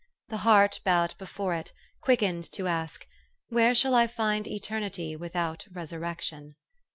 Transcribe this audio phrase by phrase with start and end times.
[0.29, 3.05] The heart bowed before it, quickened to ask,"
[3.49, 6.55] Where shall I find eternity without resurrec tion?"